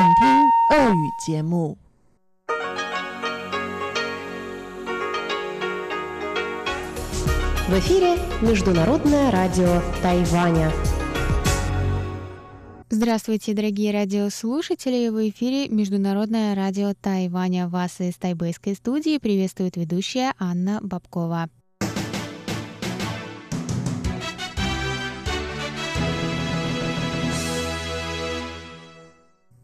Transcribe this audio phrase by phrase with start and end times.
[0.00, 0.26] 请听
[0.70, 1.76] 俄语节目。
[7.68, 10.72] В эфире Международное радио Тайваня.
[12.88, 15.08] Здравствуйте, дорогие радиослушатели!
[15.08, 17.68] В эфире Международное радио Тайваня.
[17.68, 21.48] Вас из тайбэйской студии приветствует ведущая Анна Бабкова.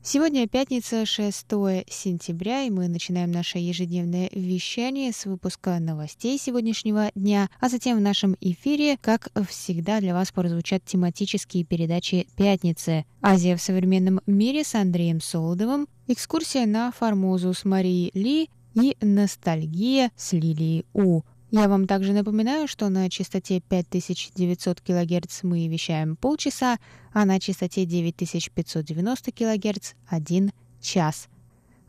[0.10, 1.48] Сегодня пятница, 6
[1.89, 8.02] сентября, и мы начинаем наше ежедневное вещание с выпуска новостей сегодняшнего дня, а затем в
[8.02, 13.04] нашем эфире, как всегда, для вас прозвучат тематические передачи «Пятницы».
[13.21, 20.12] «Азия в современном мире» с Андреем Солодовым, экскурсия на Формозу с Марией Ли и «Ностальгия»
[20.15, 21.24] с Лилией У.
[21.50, 26.78] Я вам также напоминаю, что на частоте 5900 кГц мы вещаем полчаса,
[27.14, 30.51] а на частоте 9590 кГц– один
[30.82, 31.29] час.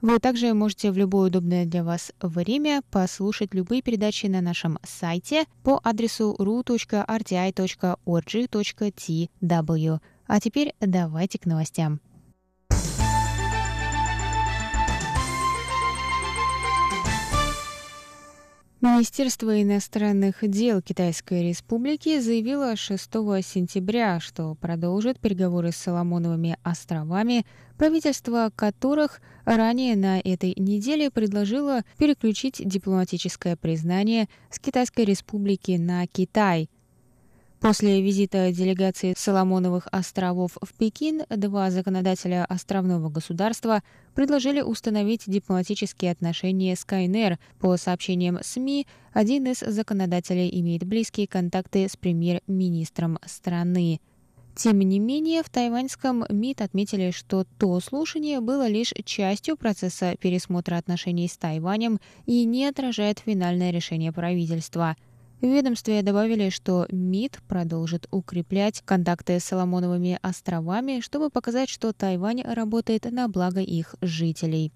[0.00, 5.44] Вы также можете в любое удобное для вас время послушать любые передачи на нашем сайте
[5.64, 6.78] по адресу ru.rti.org.tw.
[10.28, 12.00] А теперь давайте к новостям.
[18.80, 23.10] Министерство иностранных дел Китайской Республики заявило 6
[23.42, 27.44] сентября, что продолжит переговоры с Соломоновыми островами,
[27.76, 36.70] правительство которых ранее на этой неделе предложило переключить дипломатическое признание с Китайской Республики на Китай–
[37.60, 43.82] После визита делегации Соломоновых островов в Пекин два законодателя островного государства
[44.14, 47.38] предложили установить дипломатические отношения с КНР.
[47.58, 54.00] По сообщениям СМИ, один из законодателей имеет близкие контакты с премьер-министром страны.
[54.54, 60.76] Тем не менее, в тайваньском МИД отметили, что то слушание было лишь частью процесса пересмотра
[60.76, 64.96] отношений с Тайванем и не отражает финальное решение правительства–
[65.40, 72.42] в ведомстве добавили, что МИД продолжит укреплять контакты с Соломоновыми островами, чтобы показать, что Тайвань
[72.42, 74.72] работает на благо их жителей.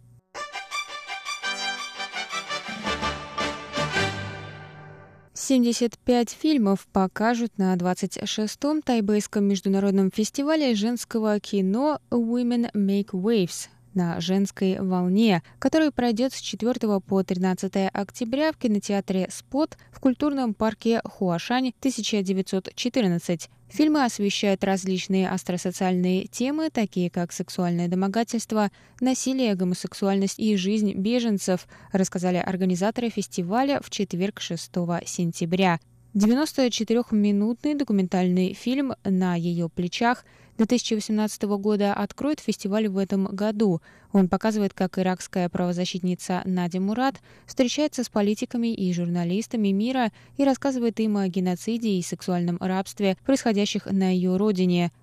[5.35, 14.21] Семьдесят пять фильмов покажут на 26-м тайбэйском международном фестивале женского кино Women Make Waves на
[14.21, 21.01] женской волне, который пройдет с 4 по 13 октября в кинотеатре «Спот» в культурном парке
[21.05, 23.51] Хуашань 1914.
[23.69, 28.71] Фильмы освещают различные остросоциальные темы, такие как сексуальное домогательство,
[29.01, 34.71] насилие, гомосексуальность и жизнь беженцев, рассказали организаторы фестиваля в четверг 6
[35.07, 35.81] сентября.
[36.15, 40.27] 94-минутный документальный фильм «На ее плечах»
[40.59, 43.81] 2018 года откроет фестиваль в этом году.
[44.13, 51.01] Он показывает, как иракская правозащитница Надя Мурат встречается с политиками и журналистами мира и рассказывает
[51.01, 54.93] им о геноциде и сексуальном рабстве, происходящих на ее родине–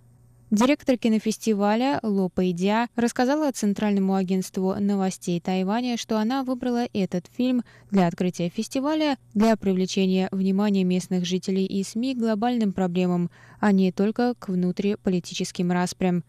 [0.51, 7.61] Директор кинофестиваля Ло Пэйдя рассказала Центральному агентству новостей Тайваня, что она выбрала этот фильм
[7.91, 13.29] для открытия фестиваля для привлечения внимания местных жителей и СМИ к глобальным проблемам,
[13.59, 16.23] а не только к внутриполитическим распрям.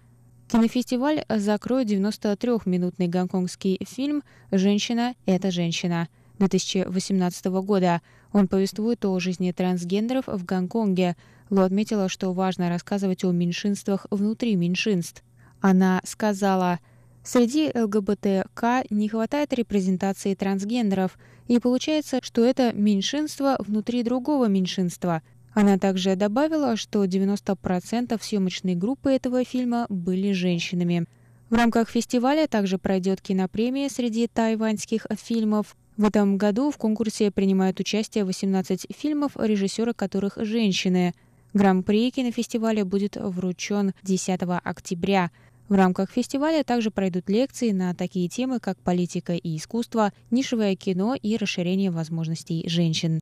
[0.53, 6.09] Кинофестиваль закроет 93-минутный гонконгский фильм «Женщина– это женщина»
[6.39, 8.03] 2018 года.
[8.35, 11.17] Он повествует о жизни трансгендеров в Гонконге–
[11.51, 15.25] Ло отметила, что важно рассказывать о меньшинствах внутри меньшинств.
[15.61, 16.79] Она сказала,
[17.25, 21.19] среди ЛГБТК не хватает репрезентации трансгендеров,
[21.49, 25.23] и получается, что это меньшинство внутри другого меньшинства.
[25.53, 31.07] Она также добавила, что 90% съемочной группы этого фильма были женщинами.
[31.51, 35.77] В рамках фестиваля также пройдет кинопремия среди тайваньских фильмов.
[35.97, 41.13] В этом году в конкурсе принимают участие 18 фильмов, режиссеры которых женщины–
[41.53, 45.31] Гран-при кинофестиваля будет вручен 10 октября.
[45.69, 51.15] В рамках фестиваля также пройдут лекции на такие темы, как политика и искусство, нишевое кино
[51.15, 53.21] и расширение возможностей женщин.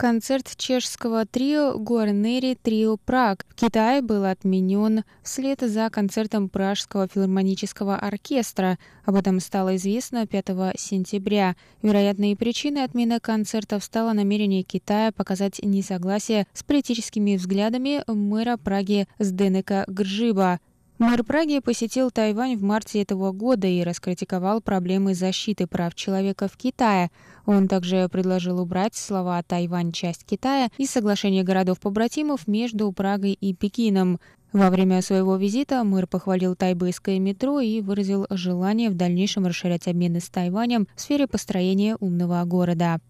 [0.00, 7.96] Концерт чешского трио Гуарнери Трио Праг в Китае был отменен вслед за концертом Пражского филармонического
[7.96, 8.78] оркестра.
[9.04, 10.46] Об этом стало известно 5
[10.78, 11.54] сентября.
[11.82, 19.84] Вероятной причиной отмены концертов стало намерение Китая показать несогласие с политическими взглядами мэра Праги Сденека
[19.86, 20.60] Гржиба.
[21.00, 26.58] Мэр Праги посетил Тайвань в марте этого года и раскритиковал проблемы защиты прав человека в
[26.58, 27.10] Китае.
[27.46, 34.20] Он также предложил убрать слова «Тайвань– часть Китая» из соглашения городов-побратимов между Прагой и Пекином.
[34.52, 40.20] Во время своего визита мэр похвалил тайбэйское метро и выразил желание в дальнейшем расширять обмены
[40.20, 43.00] с Тайванем в сфере построения умного города.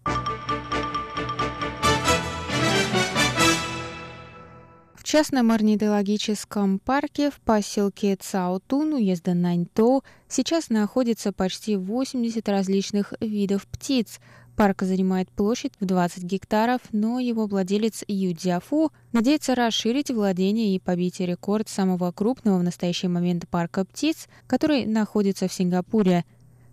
[5.11, 14.21] Частном орнитологическом парке в поселке Цаотун уезда Наньтоу сейчас находится почти 80 различных видов птиц.
[14.55, 20.79] Парк занимает площадь в 20 гектаров, но его владелец Ю Дзяфу надеется расширить владение и
[20.79, 26.23] побить рекорд самого крупного в настоящий момент парка птиц, который находится в Сингапуре.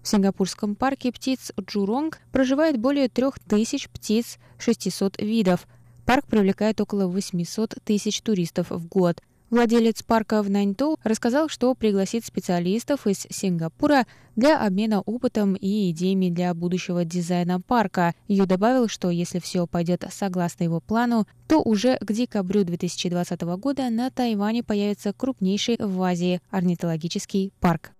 [0.00, 5.66] В сингапурском парке птиц Джуронг проживает более 3000 птиц 600 видов–
[6.08, 9.20] Парк привлекает около 800 тысяч туристов в год.
[9.50, 16.30] Владелец парка в Наньтоу рассказал, что пригласит специалистов из Сингапура для обмена опытом и идеями
[16.30, 18.14] для будущего дизайна парка.
[18.26, 23.90] Ю добавил, что если все пойдет согласно его плану, то уже к декабрю 2020 года
[23.90, 27.92] на Тайване появится крупнейший в Азии орнитологический парк.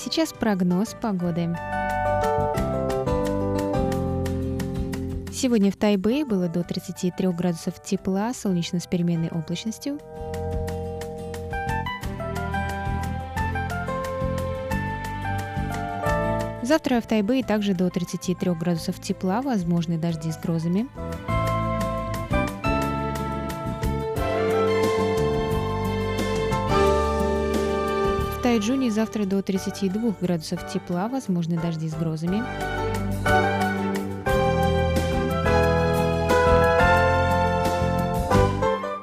[0.00, 1.54] Сейчас прогноз погоды.
[5.32, 9.98] Сегодня в Тайбэе было до 33 градусов тепла, солнечно с переменной облачностью.
[16.62, 20.88] Завтра в Тайбэе также до 33 градусов тепла, возможны дожди с грозами.
[28.50, 32.42] Тайджуне завтра до 32 градусов тепла, возможны дожди с грозами.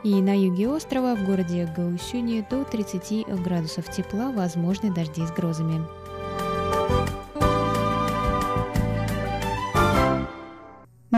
[0.04, 5.82] И на юге острова, в городе Гаусюни, до 30 градусов тепла, возможны дожди с грозами.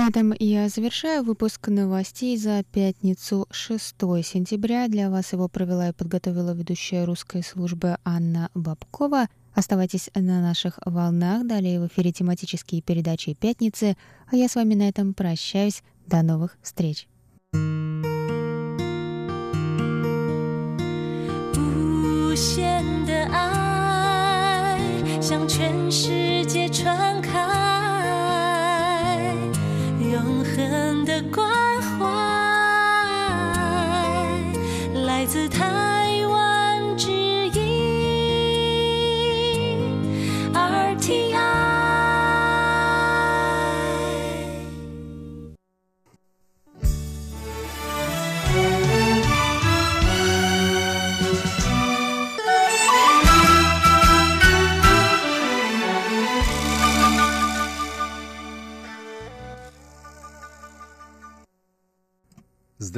[0.10, 4.88] этом я завершаю выпуск новостей за пятницу 6 сентября.
[4.88, 9.28] Для вас его провела и подготовила ведущая русской службы Анна Бабкова.
[9.54, 11.46] Оставайтесь на наших волнах.
[11.46, 13.96] Далее в эфире тематические передачи «Пятницы».
[14.32, 15.84] А я с вами на этом прощаюсь.
[16.08, 17.08] До новых встреч.
[21.54, 22.60] Пусть
[25.50, 26.29] 全世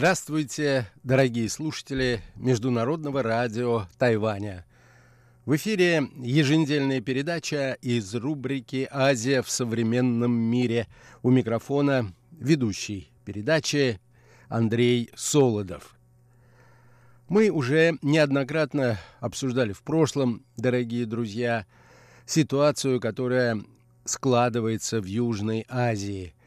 [0.01, 4.65] Здравствуйте, дорогие слушатели Международного радио Тайваня.
[5.45, 10.87] В эфире еженедельная передача из рубрики «Азия в современном мире».
[11.21, 14.01] У микрофона ведущий передачи
[14.49, 15.95] Андрей Солодов.
[17.29, 21.67] Мы уже неоднократно обсуждали в прошлом, дорогие друзья,
[22.25, 23.61] ситуацию, которая
[24.05, 26.33] складывается в Южной Азии–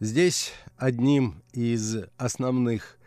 [0.00, 2.97] Здесь одним из основных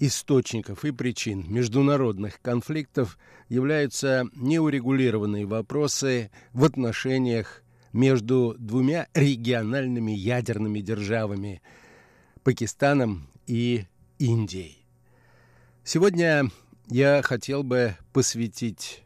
[0.00, 11.62] источников и причин международных конфликтов являются неурегулированные вопросы в отношениях между двумя региональными ядерными державами–
[12.42, 13.84] Пакистаном и
[14.18, 14.86] Индией.
[15.84, 16.50] Сегодня
[16.88, 19.04] я хотел бы посвятить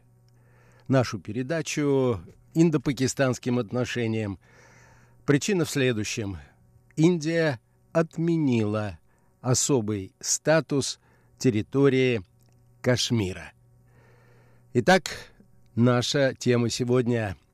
[0.87, 2.21] нашу передачу
[2.53, 4.39] индо-пакистанским отношениям.
[5.25, 6.37] Причина в следующем–
[6.95, 7.59] Индия
[7.91, 8.99] отменила
[9.45, 10.99] особый статус
[11.37, 12.23] территории
[12.81, 13.53] Кашмира.
[14.73, 15.03] Итак,
[15.75, 17.37] наша тема сегодня–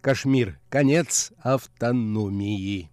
[0.00, 0.58] Кашмир.
[0.70, 2.90] Конец автономии.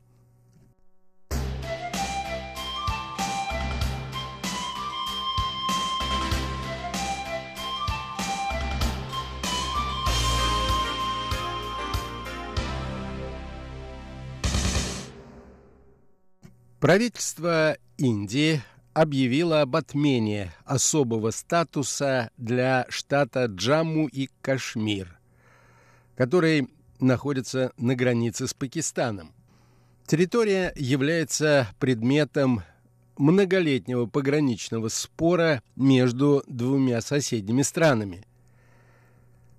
[16.79, 18.61] Правительство Индии
[18.93, 25.19] объявила об отмене особого статуса для штата Джамму и Кашмир,
[26.15, 29.33] который находится на границе с Пакистаном.
[30.05, 32.63] Территория является предметом
[33.17, 38.25] многолетнего пограничного спора между двумя соседними странами.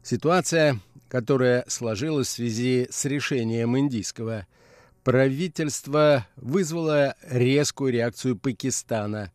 [0.03, 4.47] Ситуация, которая сложилась в связи с решением индийского
[5.09, 9.33] правительства, вызвала резкую реакцию Пакистана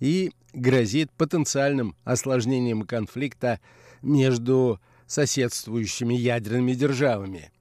[0.00, 3.60] и грозит потенциальным осложнением конфликта
[4.02, 7.52] между соседствующими ядерными державами.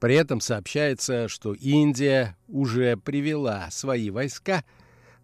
[0.00, 4.64] При этом сообщается, что Индия уже привела свои войска–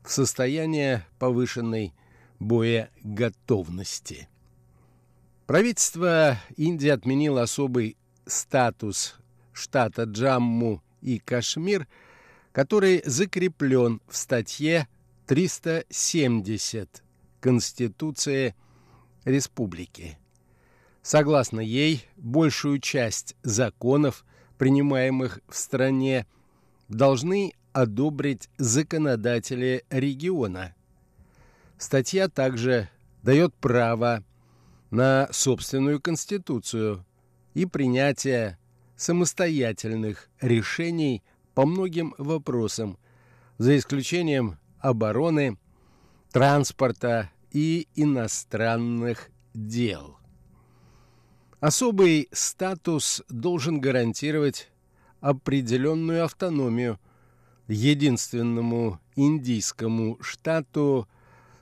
[0.04, 1.94] в состояние повышенной
[2.40, 4.28] боеготовности.
[5.46, 7.96] Правительство Индии отменило особый
[8.26, 9.16] статус
[9.54, 11.86] штата Джамму и Кашмир,
[12.52, 14.88] который закреплен в статье
[15.26, 17.02] 370
[17.40, 18.54] Конституции
[19.24, 20.18] Республики.
[21.02, 24.24] Согласно ей, большую часть законов,
[24.58, 26.26] принимаемых в стране,
[26.88, 30.74] должны одобрить законодатели региона.
[31.78, 32.88] Статья также
[33.22, 34.22] дает право
[34.90, 37.04] на собственную конституцию
[37.54, 38.58] и принятие
[39.02, 41.22] самостоятельных решений
[41.54, 42.98] по многим вопросам,
[43.58, 45.58] за исключением обороны,
[46.30, 50.16] транспорта и иностранных дел.
[51.60, 54.70] Особый статус должен гарантировать
[55.20, 56.98] определенную автономию–
[57.68, 61.08] единственному индийскому штату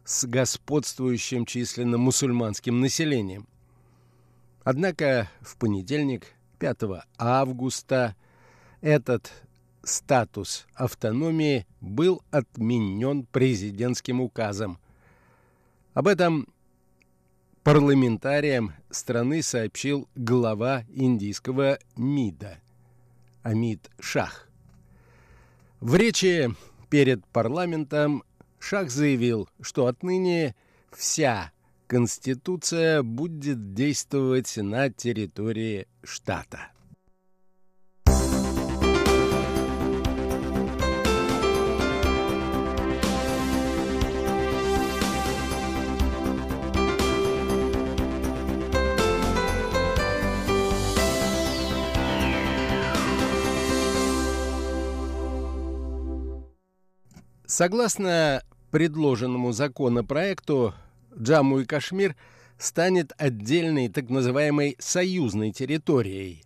[0.05, 3.47] с господствующим численно мусульманским населением.
[4.65, 6.27] Однако в понедельник,
[6.61, 6.83] 5
[7.19, 8.15] августа,
[8.83, 9.33] этот
[9.83, 14.79] статус автономии был отменен президентским указом.
[15.95, 16.47] Об этом
[17.65, 22.59] парламентариям страны сообщил глава индийского МИДа
[23.43, 24.47] Амид Шах.
[25.81, 26.55] В речи
[26.91, 28.23] перед парламентом
[28.59, 30.55] Шах заявил, что отныне
[30.93, 31.53] вся
[31.91, 36.71] Конституция будет действовать на территории штата.
[57.47, 60.73] Согласно предложенному законопроекту,
[61.19, 62.17] Джамму и Кашмир
[62.59, 66.45] станет отдельной так называемой союзной территорией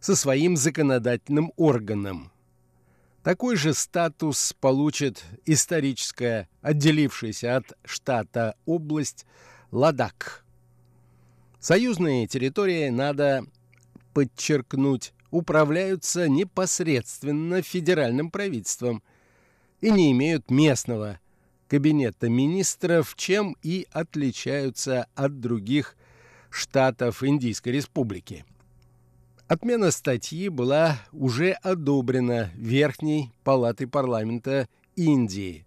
[0.00, 2.30] со своим законодательным органом.
[3.22, 9.26] Такой же статус получит историческая, отделившаяся от штата область
[9.70, 10.44] Ладак.
[11.60, 13.46] Союзные территории, надо
[14.12, 19.02] подчеркнуть, управляются непосредственно федеральным правительством–
[19.82, 21.20] и не имеют местного
[21.72, 25.96] кабинета министров, чем и отличаются от других
[26.50, 28.44] штатов Индийской Республики.
[29.48, 35.64] Отмена статьи была уже одобрена Верхней палатой парламента Индии.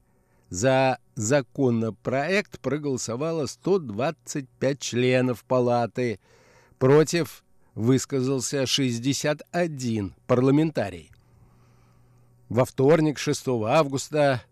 [0.51, 6.19] За законопроект проголосовало 125 членов палаты,
[6.77, 7.43] против
[7.73, 11.09] высказался 61 парламентарий.
[12.47, 14.43] Во вторник, 6 августа,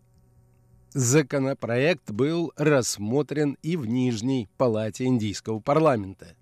[0.93, 6.35] законопроект был рассмотрен и в Нижней палате Индийского парламента.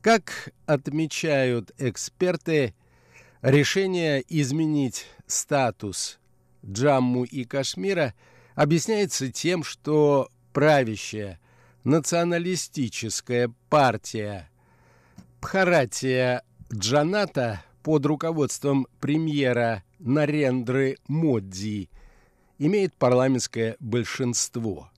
[0.00, 2.74] Как отмечают эксперты,
[3.42, 6.18] решение изменить статус
[6.64, 8.14] Джамму и Кашмира
[8.54, 11.40] объясняется тем, что правящая
[11.84, 14.50] националистическая партия
[15.40, 21.88] Бхаратия Джаната под руководством премьера Нарендры Модди
[22.58, 24.90] имеет парламентское большинство.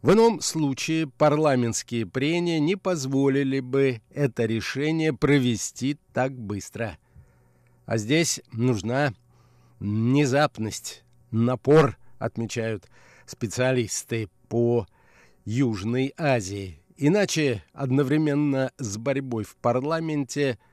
[0.00, 6.98] В ином случае парламентские прения не позволили бы это решение провести так быстро.
[7.86, 9.14] А здесь нужна
[9.78, 12.88] внезапность, напор, отмечают
[13.26, 14.86] специалисты по
[15.44, 16.80] Южной Азии.
[16.96, 20.58] Иначе одновременно с борьбой в парламенте–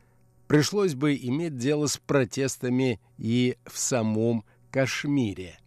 [0.50, 5.60] пришлось бы иметь дело с протестами и в самом Кашмире.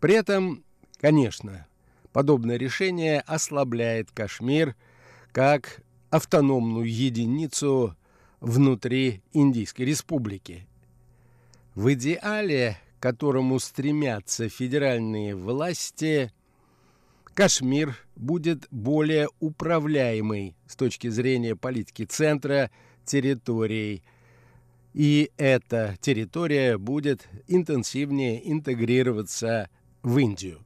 [0.00, 0.64] При этом,
[1.00, 1.66] конечно,
[2.12, 4.76] подобное решение ослабляет Кашмир
[5.32, 7.96] как автономную единицу
[8.40, 10.66] внутри Индийской республики.
[11.74, 16.32] В идеале к которому стремятся федеральные власти,
[17.34, 22.70] Кашмир будет более управляемой с точки зрения политики центра
[23.04, 24.02] территорией,
[24.94, 29.70] и эта территория будет интенсивнее интегрироваться
[30.02, 30.64] в Индию.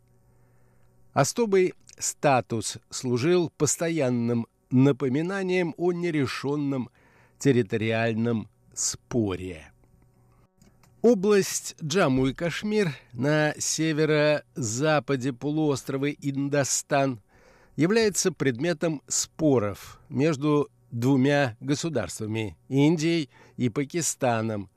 [1.12, 6.90] Особый статус служил постоянным напоминанием о нерешенном
[7.38, 9.72] территориальном споре.
[11.02, 17.20] Область Джамму и Кашмир на северо-западе полуострова Индостан
[17.74, 24.70] является предметом споров между двумя государствами– Индией и Пакистаном,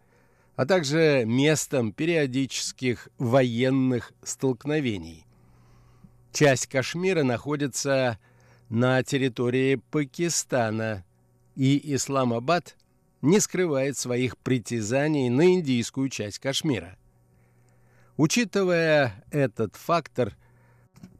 [0.55, 5.25] а также местом периодических военных столкновений.
[6.31, 8.19] Часть Кашмира находится
[8.69, 11.05] на территории Пакистана,
[11.55, 12.75] и Исламабад
[13.21, 16.97] не скрывает своих притязаний на индийскую часть Кашмира.
[18.17, 20.35] Учитывая этот фактор,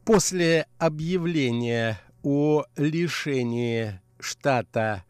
[0.05, 5.03] после объявления о лишении штата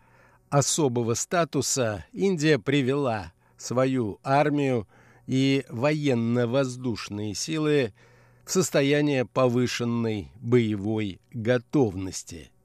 [0.50, 3.34] особого статуса Индия привела
[3.66, 4.88] свою армию
[5.28, 7.94] и военно-воздушные силы
[8.46, 12.52] в состояние повышенной боевой готовности–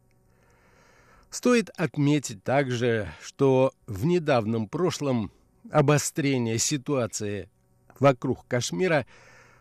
[1.30, 5.30] Стоит отметить также, что в недавнем прошлом
[5.70, 7.48] обострение ситуации
[8.00, 9.06] вокруг Кашмира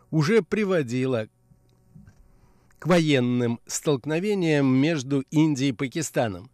[0.10, 1.27] уже приводило
[2.79, 6.50] к военным столкновениям между Индией и Пакистаном.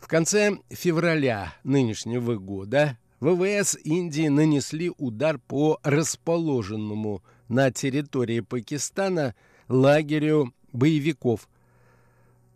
[0.00, 9.34] В конце февраля нынешнего года ВВС Индии нанесли удар по расположенному на территории Пакистана
[9.68, 11.48] лагерю боевиков–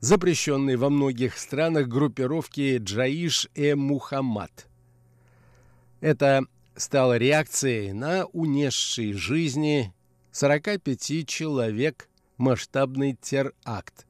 [0.05, 4.69] запрещенной во многих странах группировки Джаиш-э-Мухаммад.
[6.03, 6.45] Это
[6.77, 9.95] стало реакцией на унесший жизни
[10.31, 14.07] 45 человек масштабный теракт,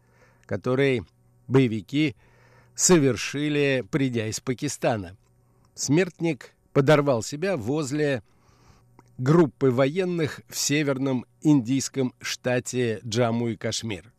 [0.47, 1.05] который
[1.47, 2.17] боевики
[2.75, 5.17] совершили, придя из Пакистана.
[5.75, 8.23] Смертник подорвал себя возле
[9.19, 14.14] группы военных в северном индийском штате Джамму и Кашмир.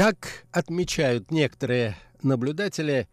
[0.00, 3.06] Как отмечают некоторые наблюдатели,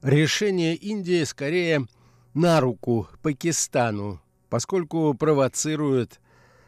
[0.00, 1.88] решение Индии скорее
[2.34, 6.20] на руку Пакистану, поскольку провоцирует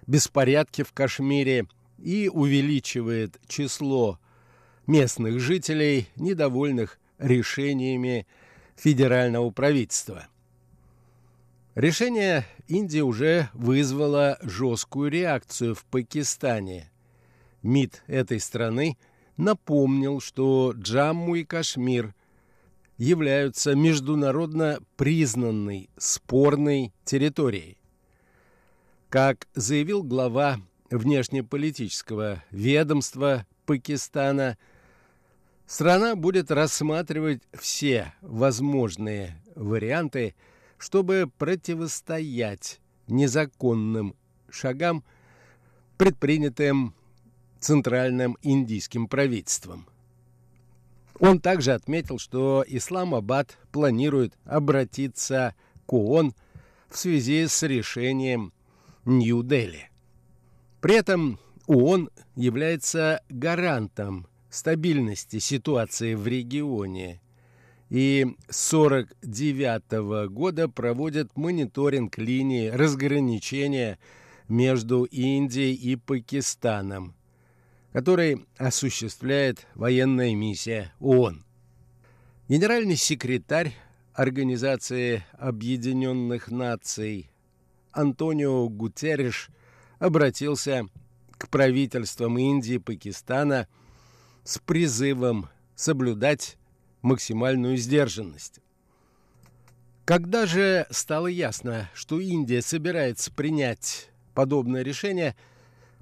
[0.09, 4.19] беспорядки в Кашмире и увеличивает число
[4.89, 8.27] местных жителей, недовольных решениями
[8.75, 10.27] федерального правительства.
[11.77, 16.91] Решение Индии уже вызвало жесткую реакцию в Пакистане.
[17.63, 18.99] МИД этой страны–
[19.37, 22.15] напомнил, что Джамму и Кашмир
[22.99, 27.79] являются международно признанной спорной территорией.
[29.09, 34.57] Как заявил глава внешнеполитического ведомства Пакистана,
[35.67, 40.35] страна будет рассматривать все возможные варианты,
[40.79, 44.15] чтобы противостоять незаконным
[44.51, 45.05] шагам,
[45.97, 46.95] предпринятым
[47.63, 49.87] центральным индийским правительством.
[51.19, 55.55] Он также отметил, что Исламабад планирует обратиться
[55.87, 56.35] к ООН
[56.89, 58.53] в связи с решением
[59.05, 59.91] Нью-Дели.
[60.81, 67.21] При этом ООН является гарантом стабильности ситуации в регионе
[67.89, 73.99] и с 1949 года проводит мониторинг линии разграничения
[74.49, 77.15] между Индией и Пакистаном,
[77.93, 81.45] который осуществляет военная миссия ООН.
[82.49, 83.75] Генеральный секретарь
[84.15, 87.31] Организации Объединенных Наций
[87.93, 89.49] Антонио Гутерриш
[89.99, 90.87] обратился
[91.33, 93.69] к правительствам Индии и Пакистана
[94.45, 96.57] с призывом соблюдать
[97.01, 98.61] максимальную сдержанность.
[100.05, 105.37] Когда же стало ясно, что Индия собирается принять подобное решение–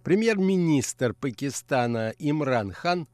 [0.04, 3.06] Премьер-министр Пакистана Имран Хан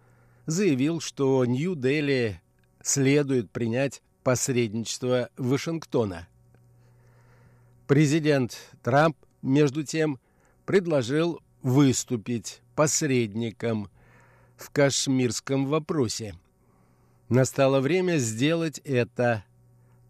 [0.46, 2.40] заявил, что Нью-Дели
[2.83, 6.29] следует принять посредничество Вашингтона.
[7.87, 10.18] Президент Трамп между тем,
[10.64, 13.88] предложил выступить посредником
[14.57, 16.35] в кашмирском вопросе.
[17.29, 19.44] Настало время сделать это,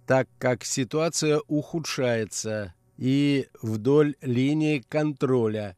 [0.07, 5.77] так как ситуация ухудшается и вдоль линии контроля,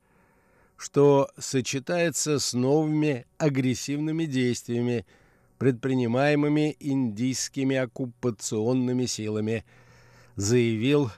[0.79, 5.05] что сочетается с новыми агрессивными действиями,
[5.59, 9.65] предпринимаемыми индийскими оккупационными силами,
[10.37, 11.11] заявил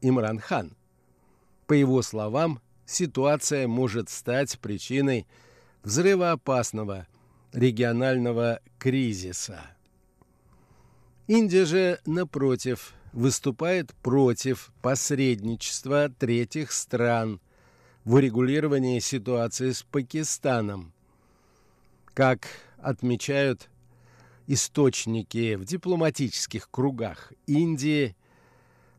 [0.00, 0.74] Имран Хан.
[1.66, 5.26] По его словам, ситуация может стать причиной
[5.82, 7.06] взрывоопасного
[7.52, 9.60] регионального кризиса.
[11.26, 17.40] Индия же, напротив, выступает против посредничества третьих стран
[18.04, 20.92] в урегулировании ситуации с Пакистаном.
[22.12, 22.46] Как
[22.78, 23.68] отмечают
[24.46, 28.14] источники в дипломатических кругах Индии,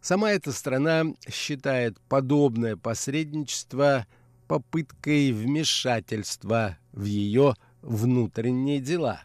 [0.01, 4.07] сама эта страна считает подобное посредничество
[4.47, 9.23] попыткой вмешательства в ее внутренние дела.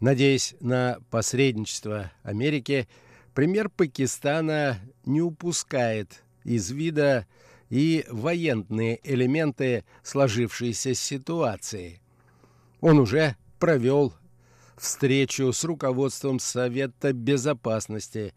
[0.00, 2.88] Надеясь на посредничество Америки,
[3.34, 7.26] пример Пакистана не упускает из вида
[7.70, 12.00] и военные элементы сложившейся ситуации.
[12.80, 14.14] Он уже провел
[14.76, 18.34] встречу с руководством Совета Безопасности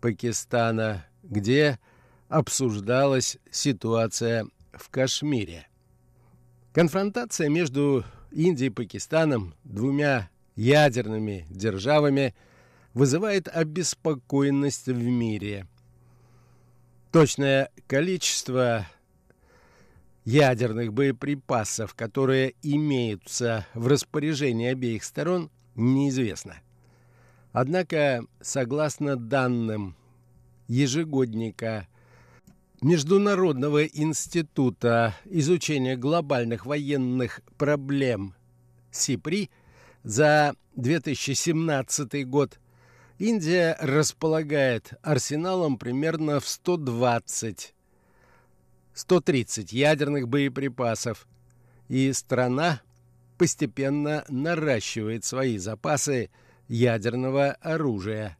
[0.00, 1.78] Пакистана, где
[2.28, 5.66] обсуждалась ситуация в Кашмире.
[6.72, 12.34] Конфронтация между Индией и Пакистаном, двумя ядерными державами,
[12.94, 15.66] вызывает обеспокоенность в мире.
[17.12, 18.86] Точное количество
[20.24, 26.62] ядерных боеприпасов, которые имеются в распоряжении обеих сторон, неизвестно.
[27.52, 29.94] Однако, согласно данным
[30.68, 31.86] ежегодника
[32.80, 38.34] Международного института изучения глобальных военных проблем
[38.90, 39.50] СИПРИ
[40.02, 42.58] за 2017 год
[43.18, 47.74] Индия располагает арсеналом примерно в 120
[48.94, 51.26] 130 ядерных боеприпасов,
[51.88, 52.82] и страна
[53.38, 56.30] постепенно наращивает свои запасы
[56.68, 58.36] ядерного оружия.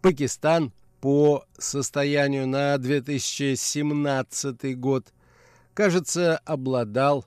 [0.00, 5.12] Пакистан по состоянию на 2017 год,
[5.74, 7.26] кажется, обладал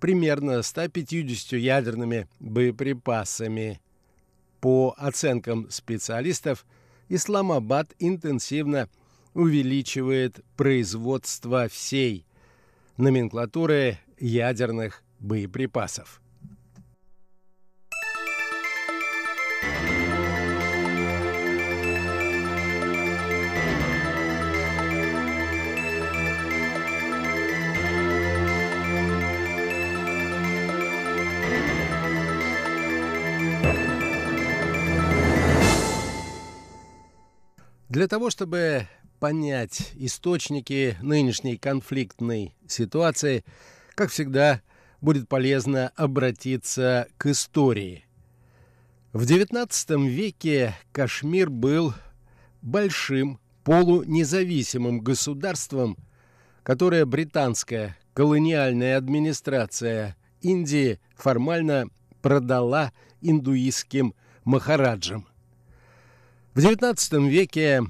[0.00, 3.80] примерно 150 ядерными боеприпасами.
[4.62, 6.64] По оценкам специалистов,
[7.08, 8.88] Исламабад интенсивно
[9.34, 12.24] увеличивает производство всей
[12.96, 16.21] номенклатуры ядерных боеприпасов.
[37.92, 38.88] Для того, чтобы
[39.20, 43.44] понять источники нынешней конфликтной ситуации,
[43.94, 44.62] как всегда,
[45.02, 48.06] будет полезно обратиться к истории.
[49.12, 51.92] В XIX веке Кашмир был
[52.62, 55.98] большим полунезависимым государством,
[56.62, 61.90] которое британская колониальная администрация Индии формально
[62.22, 65.26] продала индуистским махараджам.
[66.54, 67.82] В XIX веке,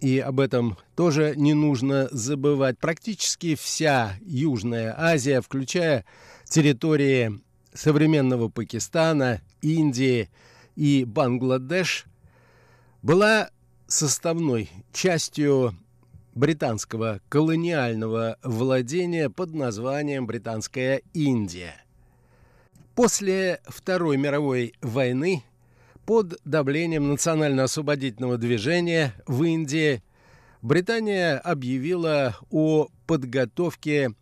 [0.00, 6.04] и об этом тоже не нужно забывать, практически вся Южная Азия, включая
[6.44, 7.40] территории
[7.72, 10.28] современного Пакистана, Индии
[10.76, 12.04] и Бангладеш,
[13.00, 13.48] была
[13.86, 15.74] составной частью
[16.34, 21.82] британского колониального владения под названием Британская Индия.
[22.94, 25.44] После Второй мировой войны
[26.12, 30.02] под давлением национально-освободительного движения в Индии
[30.60, 34.12] Британия объявила о подготовке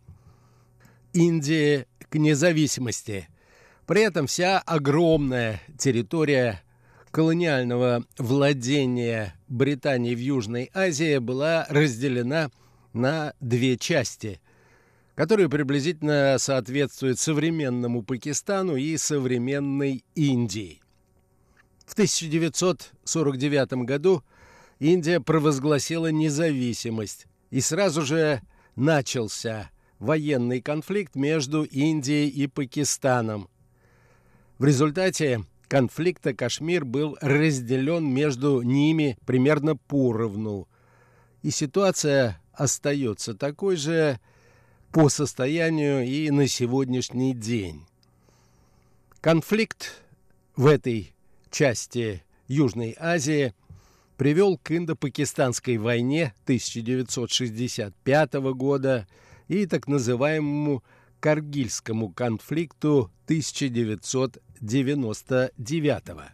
[1.11, 3.27] Индии к независимости.
[3.87, 6.63] При этом вся огромная территория
[7.11, 12.51] колониального владения Британии в Южной Азии была разделена
[12.93, 14.39] на две части,
[15.13, 20.80] которые приблизительно соответствуют современному Пакистану и современной Индии.
[21.91, 24.23] В 1949 году
[24.79, 28.41] Индия провозгласила независимость, и сразу же
[28.77, 33.49] начался военный конфликт между Индией и Пакистаном.
[34.57, 40.69] В результате конфликта Кашмир был разделен между ними примерно поровну,
[41.41, 44.17] и ситуация остается такой же
[44.93, 47.85] по состоянию и на сегодняшний день.
[49.19, 50.01] Конфликт
[50.55, 51.13] в этой
[51.51, 53.53] части Южной Азии
[54.17, 59.07] привел к Индо-Пакистанской войне 1965 года
[59.47, 60.83] и так называемому
[61.19, 66.33] Каргильскому конфликту 1999 года.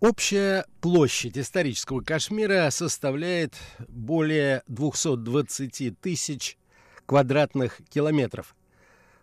[0.00, 3.54] Общая площадь исторического Кашмира составляет
[3.88, 6.58] более 220 тысяч
[7.06, 8.54] квадратных километров.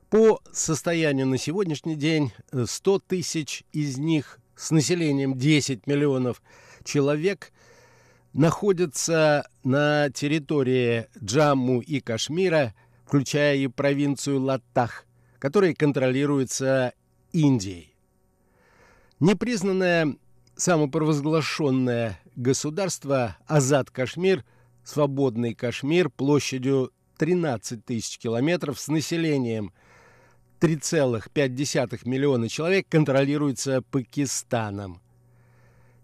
[0.10, 6.42] По состоянию на сегодняшний день 100 тысяч из них с населением 10 миллионов
[6.84, 7.52] человек
[8.34, 12.74] находятся на территории Джамму и Кашмира,
[13.06, 15.06] включая и провинцию Латтах,
[15.40, 16.94] которая контролируется
[17.32, 17.96] Индией.
[19.20, 20.18] Непризнанное
[20.56, 24.44] самопровозглашенное государство Азад-Кашмир,
[24.84, 29.72] свободный Кашмир площадью 13 тысяч километров с населением
[30.64, 35.02] 3,5 миллиона человек контролируется Пакистаном.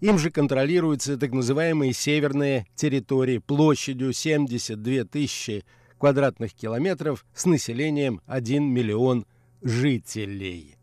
[0.01, 5.63] Им же контролируются так называемые северные территории площадью 72 тысячи
[5.97, 9.25] квадратных километров с населением 1 миллион
[9.61, 10.75] жителей.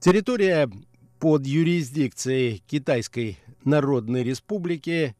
[0.00, 0.70] Территория
[1.18, 5.14] под юрисдикцией Китайской Народной Республики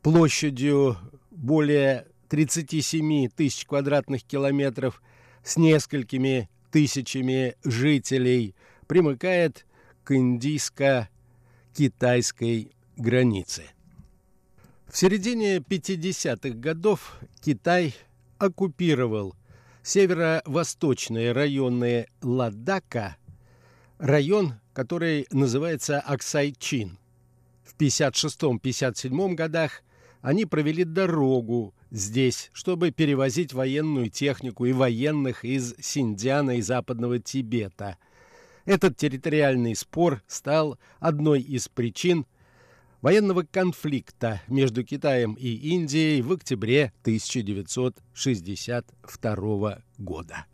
[0.00, 0.96] площадью
[1.32, 5.02] более 37 тысяч квадратных километров
[5.44, 8.56] с несколькими тысячами жителей
[8.88, 9.64] примыкает
[10.02, 13.64] к индийско-китайской границе.
[14.88, 17.94] В середине 50-х годов Китай
[18.38, 19.36] оккупировал
[19.82, 23.16] северо-восточные районы Ладака,
[23.98, 26.98] район который называется Аксайчин.
[27.64, 29.82] В 56-57 годах
[30.20, 37.96] они провели дорогу здесь, чтобы перевозить военную технику и военных из Синдиана и Западного Тибета.
[38.64, 42.26] Этот территориальный спор стал одной из причин
[43.00, 50.46] военного конфликта между Китаем и Индией в октябре 1962 года.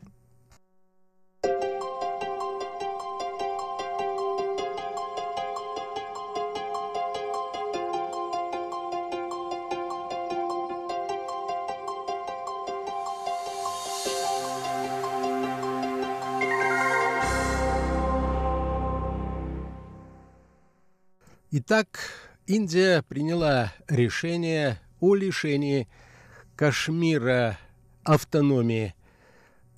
[21.62, 22.00] Итак,
[22.46, 25.88] Индия приняла решение о лишении
[26.56, 27.58] Кашмира
[28.02, 28.94] автономии.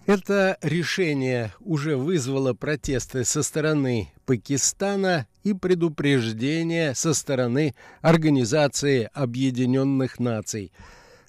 [0.07, 10.71] Это решение уже вызвало протесты со стороны Пакистана и предупреждение со стороны Организации Объединенных Наций.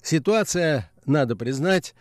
[0.02, 1.96] Ситуация, надо признать,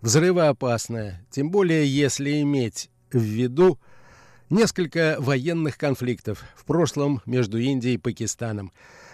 [0.00, 3.80] взрывоопасная, тем более если иметь в виду
[4.50, 8.72] несколько военных конфликтов в прошлом между Индией и Пакистаном.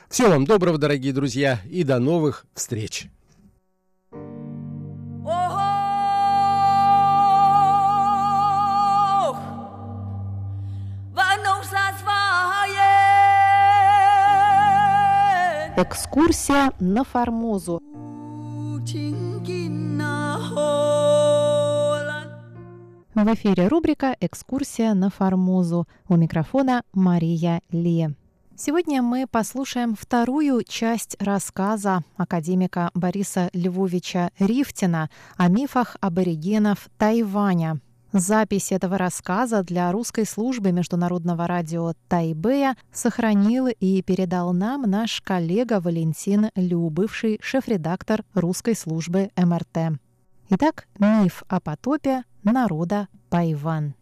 [0.08, 3.08] Всего вам доброго, дорогие друзья, и до новых встреч!
[15.74, 17.80] Экскурсия на Формозу.
[23.14, 25.86] В эфире рубрика «Экскурсия на Формозу».
[26.08, 28.08] У микрофона Мария Ли.
[28.56, 37.82] Сегодня мы послушаем вторую часть рассказа академика Бориса Львовича Рифтина о мифах аборигенов Тайваня.
[38.14, 45.80] Запись этого рассказа для русской службы международного радио Тайбэя сохранил и передал нам наш коллега
[45.80, 50.00] Валентин Лю, бывший шеф-редактор русской службы МРТ.
[50.54, 53.94] Итак, миф о потопе народа Пайван.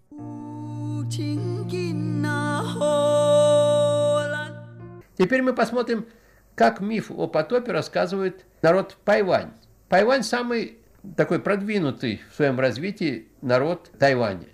[5.17, 6.07] Теперь мы посмотрим,
[6.57, 9.53] как миф о потопе рассказывает народ Пайвань.
[9.89, 10.79] Пайвань самый
[11.17, 14.49] такой продвинутый в своем развитии народ Тайваня.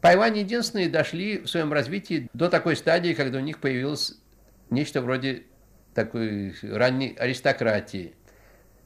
[0.00, 4.18] Пайвань единственные дошли в своем развитии до такой стадии, когда у них появилось
[4.70, 5.42] нечто вроде
[5.92, 8.14] такой ранней аристократии–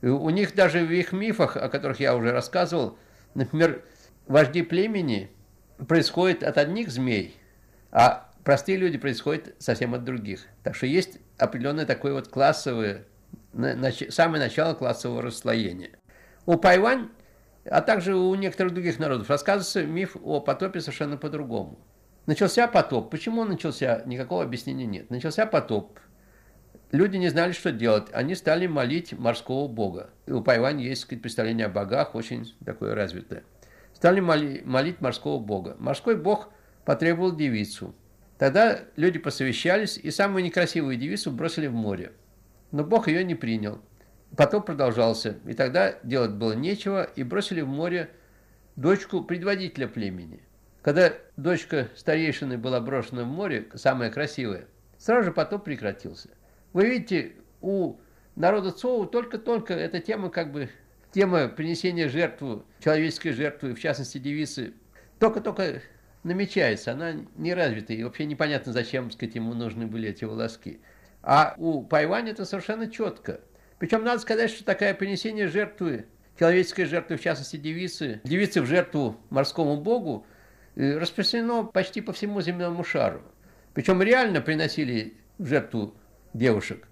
[0.09, 2.99] у них даже в их мифах, о которых я уже рассказывал,
[3.35, 3.83] например,
[4.27, 5.31] вожди племени
[5.89, 7.37] происходят от одних змей,
[7.91, 10.47] а простые люди происходят совсем от других.
[10.63, 13.05] Так что есть определенное такое вот классовое,
[14.11, 15.91] самое начало классового расслоения.
[16.45, 17.09] У Пайвань,
[17.65, 21.79] а также у некоторых других народов рассказывается миф о потопе совершенно по-другому.
[22.27, 23.11] Начался потоп.
[23.11, 24.03] Почему он начался?
[24.05, 25.11] Никакого объяснения нет.
[25.11, 25.99] Начался потоп.
[26.93, 28.09] Люди не знали, что делать.
[28.13, 30.11] Они стали молить морского бога.
[30.27, 33.45] У Пайвань есть сказать, представление о богах, очень такое развитое.
[33.93, 35.77] Стали моли, молить морского бога.
[35.79, 36.51] Морской бог
[36.85, 37.95] потребовал девицу.
[38.39, 42.13] Тогда люди посовещались и самую некрасивую девицу бросили в море.
[42.71, 43.81] Но бог ее не принял.
[44.37, 48.11] Потом продолжался, и тогда делать было нечего, и бросили в море
[48.75, 50.43] дочку предводителя племени.
[50.83, 54.67] Когда дочка старейшины была брошена в море, самая красивая,
[54.99, 56.29] сразу же потоп прекратился.
[56.77, 57.97] Вы видите, у
[58.35, 60.69] народа Цоу только-только эта тема как бы
[61.11, 64.75] тема принесения жертвы, человеческой жертвы, в частности девицы,
[65.19, 65.81] только-только
[66.23, 70.79] намечается, она не развита, и вообще непонятно, зачем, сказать, ему нужны были эти волоски.
[71.23, 73.41] А у Пайвань это совершенно четко.
[73.79, 76.05] Причем надо сказать, что такое принесение жертвы,
[76.39, 80.27] человеческой жертвы, в частности девицы, девицы в жертву морскому богу,
[80.75, 83.23] э, распространено почти по всему земному шару.
[83.73, 85.95] Причем реально приносили в жертву
[86.37, 86.87] девушек.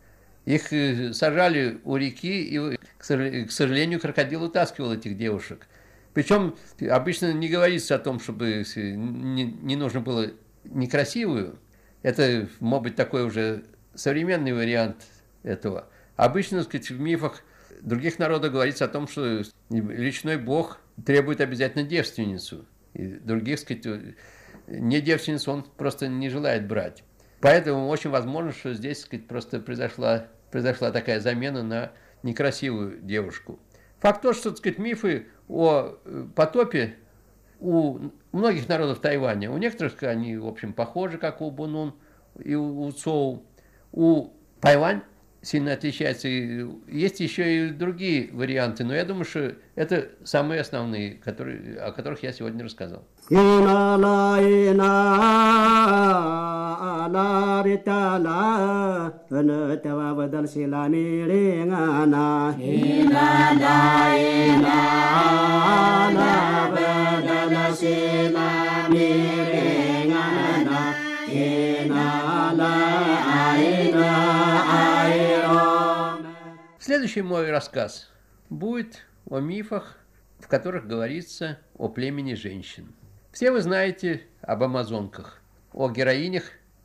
[0.44, 5.66] Их э, сажали у реки, и, к сожалению, крокодил утаскивал этих девушек.
[6.12, 6.54] Причем
[6.90, 10.30] обычно не говорится о том, чтобы не, нужно было
[10.64, 11.58] некрасивую.
[12.02, 15.04] Это, может быть, такой уже современный вариант
[15.42, 15.88] этого.
[16.16, 17.42] Обычно, так сказать, в мифах
[17.80, 22.64] других народов говорится о том, что личной бог требует обязательно девственницу.
[22.92, 24.14] И других, так сказать,
[24.68, 27.02] не девственницу он просто не желает брать.
[27.44, 33.58] Поэтому очень возможно, что здесь, сказать, просто произошла, произошла такая замена на некрасивую девушку.
[33.98, 36.96] Факт то, что, сказать, мифы о э, потопе
[37.60, 37.98] у
[38.32, 41.92] многих народов Тайваня, у некоторых они, в общем, похожи, как у Бунун
[42.42, 43.44] и у Цоу.
[43.92, 44.30] У
[44.62, 45.02] Тайвань
[45.44, 46.28] сильно отличается.
[46.28, 52.22] Есть еще и другие варианты, но я думаю, что это самые основные, которые, о которых
[52.22, 53.04] я сегодня рассказал.
[76.86, 78.10] Следующий мой рассказ
[78.50, 79.96] будет о мифах,
[80.38, 82.94] в которых говорится о племени женщин.
[83.32, 85.40] Все вы знаете об амазонках,
[85.72, 86.44] о героинях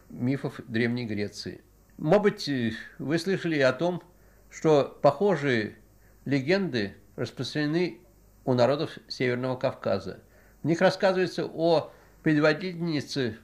[0.10, 1.60] мифов Древней Греции.
[1.98, 2.50] Может быть,
[2.98, 4.02] вы слышали о том,
[4.50, 5.76] что похожие
[6.24, 8.00] легенды распространены
[8.46, 10.22] у народов Северного Кавказа.
[10.64, 11.92] В них рассказывается о
[12.24, 13.38] предводительнице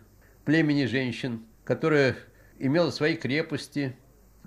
[0.45, 2.15] племени женщин, которая
[2.59, 3.93] имела свои крепости,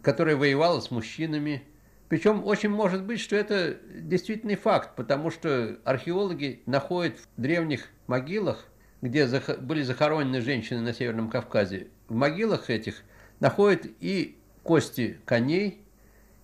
[0.01, 1.65] которая воевала с мужчинами.
[2.09, 8.67] Причем очень может быть, что это действительный факт, потому что археологи находят в древних могилах,
[9.03, 9.29] где
[9.61, 13.03] были захоронены женщины на Северном Кавказе, в могилах этих
[13.41, 15.83] находят и кости коней,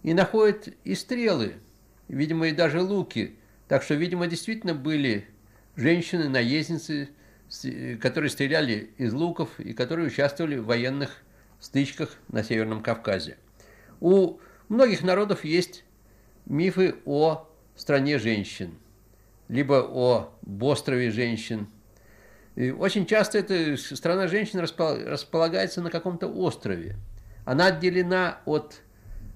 [0.03, 1.55] и находят и стрелы,
[2.09, 3.37] видимо, и даже луки.
[3.67, 5.27] Так что, видимо, действительно были
[5.77, 7.09] женщины-наездницы,
[8.01, 11.23] которые стреляли из луков и которые участвовали в военных
[11.59, 13.39] стычках на Северном Кавказе.
[14.01, 15.85] У многих народов есть
[16.47, 18.75] мифы о стране женщин,
[19.49, 21.69] либо о острове женщин.
[22.55, 26.97] И очень часто эта страна женщин располагается на каком-то острове.
[27.45, 28.83] Она отделена от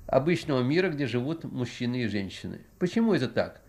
[0.06, 2.60] обычного мира, где живут мужчины и женщины.
[2.78, 3.60] Почему это так?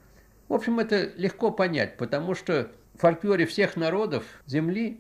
[0.48, 5.00] В общем, это легко понять, потому что в фольклоре всех народов Земли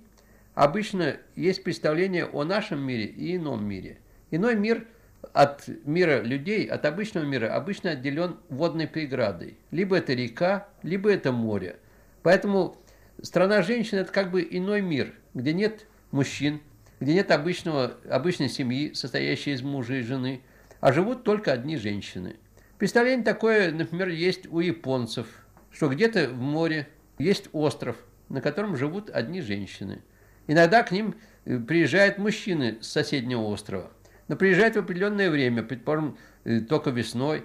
[0.56, 4.00] обычно есть представление о нашем мире и ином мире.
[4.32, 4.88] Иной мир
[5.34, 9.58] от мира людей, от обычного мира, обычно отделен водной преградой.
[9.72, 11.78] Либо это река, либо это море.
[12.24, 12.78] Поэтому
[13.22, 16.62] страна женщин– это как бы иной мир, где нет мужчин,
[17.00, 20.42] где нет обычного, обычной семьи, состоящей из мужа и жены,
[20.80, 22.36] а живут только одни женщины.
[22.78, 25.28] Представление такое, например, есть у японцев,
[25.72, 27.98] что где-то в море есть остров,
[28.30, 30.02] на котором живут одни женщины.
[30.48, 33.92] Иногда к ним приезжают мужчины с соседнего острова,
[34.30, 37.44] но приезжают в определенное время, предположим, э, только весной.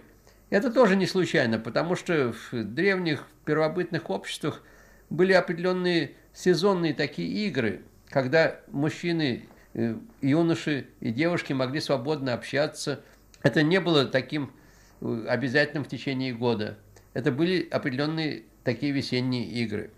[0.50, 4.62] Это тоже не случайно, потому что в древних первобытных обществах
[5.10, 13.02] были определенные сезонные такие игры, когда мужчины, э, юноши и девушки могли свободно общаться.
[13.42, 14.52] Это не было таким
[15.00, 16.78] обязательным в течение года.
[17.14, 19.90] Это были определенные такие весенние игры.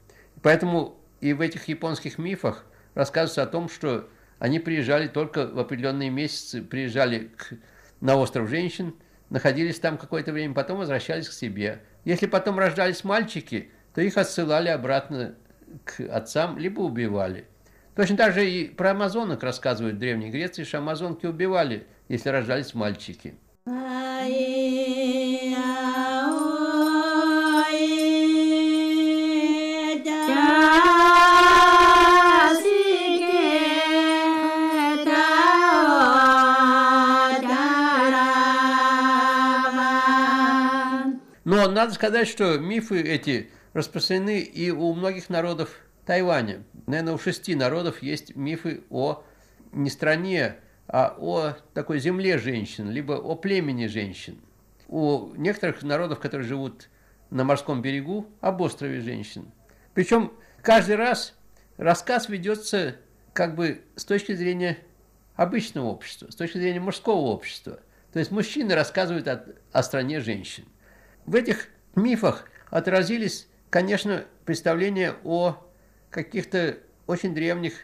[0.42, 2.64] Поэтому и в этих японских мифах
[2.94, 4.08] рассказывается о том, что
[4.38, 7.54] они приезжали только в определенные месяцы, приезжали к,
[8.00, 8.94] на остров женщин,
[9.30, 11.80] находились там какое-то время, потом возвращались к себе.
[12.04, 15.34] Если потом рождались мальчики, то их отсылали обратно
[15.84, 17.46] к отцам, либо убивали.
[17.94, 22.74] Точно так же и про амазонок рассказывают в Древней Греции, что амазонки убивали если рождались
[22.74, 23.34] мальчики.
[41.68, 45.70] Надо сказать, что мифы эти распространены и у многих народов
[46.04, 46.62] Тайваня.
[46.86, 49.24] Наверное, у шести народов есть мифы о
[49.72, 50.56] не стране,
[50.88, 54.40] а о такой земле женщин, либо о племени женщин.
[54.88, 56.88] У некоторых народов, которые живут
[57.30, 59.50] на морском берегу, об острове женщин.
[59.94, 61.34] Причем каждый раз
[61.76, 62.96] рассказ ведется
[63.32, 64.78] как бы с точки зрения
[65.34, 67.80] обычного общества, с точки зрения мужского общества.
[68.12, 70.64] То есть мужчины рассказывают о, о стране женщин.
[71.26, 75.56] В этих мифах отразились, конечно, представления о
[76.10, 77.74] каких-то очень древних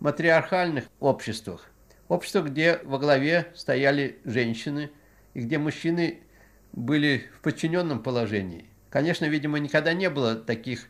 [0.00, 1.68] матриархальных обществах.
[2.08, 4.90] Обществах, где во главе стояли женщины,
[5.34, 6.20] и где мужчины
[6.72, 8.64] были в подчиненном положении.
[8.88, 10.86] Конечно, видимо, никогда не было таких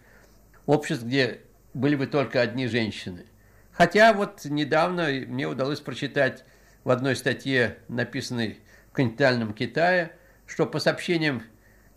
[0.67, 1.41] обществ, где
[1.75, 3.27] были бы только одни женщины.
[3.73, 6.45] Хотя вот недавно мне удалось прочитать
[6.85, 10.13] в одной статье, написанной в континентальном Китае,
[10.47, 11.43] что по сообщениям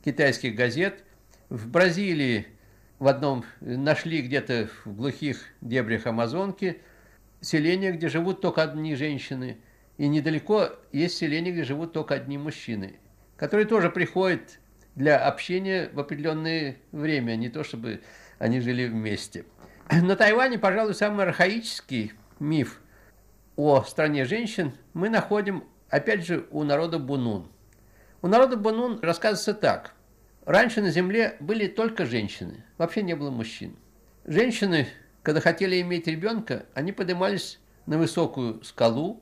[0.04, 1.04] китайских газет.
[1.50, 2.48] В Бразилии
[3.00, 6.82] в одном нашли где-то в глухих дебрях Амазонки
[7.42, 9.58] селение, где живут только одни женщины.
[9.98, 12.96] И недалеко есть селение, где живут только одни мужчины,
[13.38, 14.60] которые тоже приходят
[14.96, 18.02] для общения в определенное время, не то чтобы
[18.40, 19.46] они жили вместе.
[19.92, 22.82] На Тайване, пожалуй, самый архаический миф
[23.56, 27.48] о стране женщин мы находим, опять же, у народа Бунун–
[28.22, 29.94] у народа Бунун рассказывается так.
[30.46, 33.76] Раньше на земле были только женщины, вообще не было мужчин.
[34.26, 34.88] Женщины,
[35.24, 39.22] когда хотели иметь ребенка, они поднимались на высокую скалу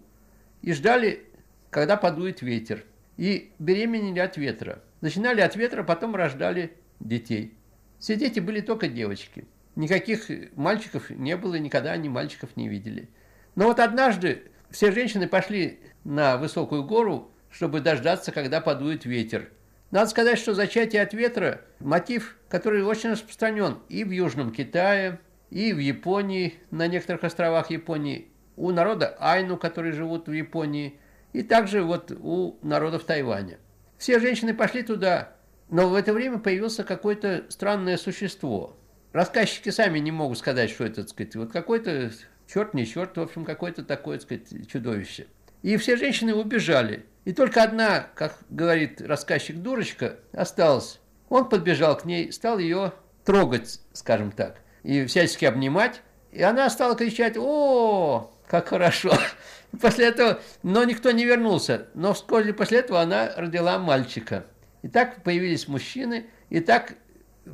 [0.61, 1.25] и ждали,
[1.69, 2.85] когда подует ветер.
[3.17, 4.81] И беременели от ветра.
[5.01, 7.53] Начинали от ветра, потом рождали детей.
[7.99, 9.45] Все дети были только девочки.
[9.75, 13.09] Никаких мальчиков не было, никогда они мальчиков не видели.
[13.55, 19.49] Но вот однажды все женщины пошли на высокую гору чтобы дождаться, когда подует ветер.
[19.91, 25.19] Надо сказать, что зачатие от ветра– мотив, который очень распространен и в Южном Китае,
[25.49, 30.99] и в Японии, на некоторых островах Японии, у народа Айну, которые живут в Японии,
[31.33, 33.57] и также вот у народов Тайваня.
[33.97, 35.33] Все женщины пошли туда,
[35.69, 38.77] но в это время появилось какое-то странное существо.
[39.11, 42.11] Рассказчики сами не могут сказать, что это, так сказать, вот какой-то
[42.51, 45.27] черт, не черт, в общем, какое-то такое, так сказать, чудовище.
[45.61, 47.05] И все женщины убежали.
[47.25, 50.99] И только одна, как говорит рассказчик дурочка, осталась.
[51.29, 52.93] Он подбежал к ней, стал ее
[53.23, 56.01] трогать, скажем так, и всячески обнимать.
[56.31, 59.11] И она стала кричать, о, как хорошо.
[59.81, 61.87] После этого, но никто не вернулся.
[61.93, 64.45] Но вскоре после этого она родила мальчика.
[64.81, 66.95] И так появились мужчины, и так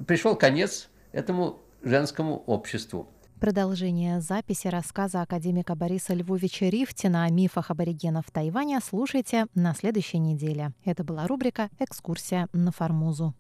[0.08, 3.10] пришел конец этому женскому обществу.
[3.46, 10.72] Продолжение записи рассказа академика Бориса Львовича Рифтина о мифах аборигенов Тайваня слушайте на следующей неделе.
[10.84, 13.36] Это была рубрика «Экскурсия на Формозу».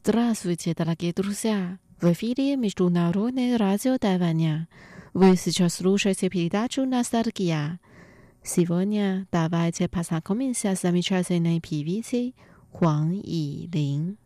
[0.00, 1.80] Здравствуйте, дорогие друзья!
[2.00, 4.68] В эфире Международное радио Тайваня.
[5.12, 7.80] Вы сейчас слушаете передачу «Ностальгия».
[8.44, 12.36] Сегодня давайте познакомимся с замечательной певицей
[12.70, 14.18] Хуан Илин.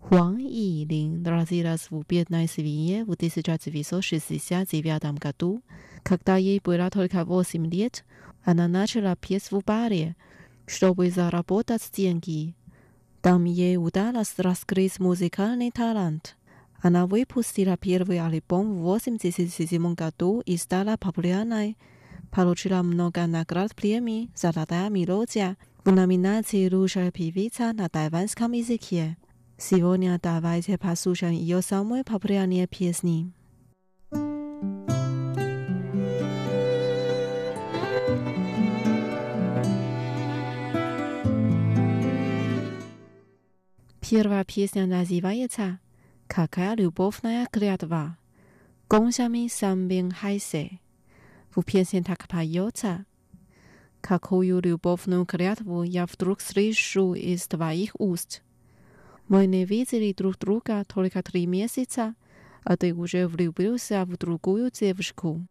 [0.00, 5.62] Хуан Илин родилась в бедной свинье в 1969 году.
[6.02, 8.04] Когда ей было только 8 лет,
[8.42, 10.16] она начала петь в баре,
[10.66, 12.56] чтобы заработать деньги.
[13.22, 16.36] Там ей удалось раскрыть музыкальный талант.
[16.80, 21.78] Она выпустила первый альбом в 1987 году и стала популярной.
[22.32, 29.16] Получила много наград премий «Золотая мелодия» в номинации «Лучшая певица на тайванском языке».
[29.56, 33.30] Сегодня давайте послушаем ее самые популярные песни.
[44.12, 45.80] Первая песня называется
[46.26, 48.18] «Какая любовная клятва»
[48.90, 50.80] Гонсями Самбин Хайсе.
[51.56, 53.06] В песне так поется
[54.02, 58.42] «Какую любовную клятву я вдруг слышу из твоих уст?»
[59.28, 62.14] Мы не видели друг друга только три месяца,
[62.64, 65.46] а ты уже влюбился в другую девушку.